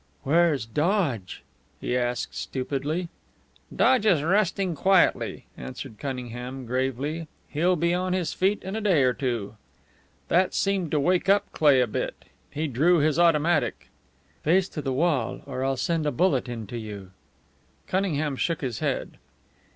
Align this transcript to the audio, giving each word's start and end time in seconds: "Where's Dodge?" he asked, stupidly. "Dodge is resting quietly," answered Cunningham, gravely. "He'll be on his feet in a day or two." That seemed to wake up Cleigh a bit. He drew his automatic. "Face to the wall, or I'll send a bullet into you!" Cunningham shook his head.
"Where's 0.23 0.65
Dodge?" 0.65 1.43
he 1.79 1.95
asked, 1.95 2.33
stupidly. 2.33 3.09
"Dodge 3.75 4.07
is 4.07 4.23
resting 4.23 4.73
quietly," 4.73 5.45
answered 5.55 5.99
Cunningham, 5.99 6.65
gravely. 6.65 7.27
"He'll 7.49 7.75
be 7.75 7.93
on 7.93 8.13
his 8.13 8.33
feet 8.33 8.63
in 8.63 8.75
a 8.75 8.81
day 8.81 9.03
or 9.03 9.13
two." 9.13 9.57
That 10.27 10.55
seemed 10.55 10.89
to 10.89 10.99
wake 10.99 11.29
up 11.29 11.51
Cleigh 11.51 11.81
a 11.81 11.85
bit. 11.85 12.25
He 12.49 12.67
drew 12.67 12.97
his 12.97 13.19
automatic. 13.19 13.89
"Face 14.41 14.67
to 14.69 14.81
the 14.81 14.91
wall, 14.91 15.41
or 15.45 15.63
I'll 15.63 15.77
send 15.77 16.07
a 16.07 16.11
bullet 16.11 16.49
into 16.49 16.79
you!" 16.79 17.11
Cunningham 17.87 18.35
shook 18.37 18.61
his 18.61 18.79
head. 18.79 19.17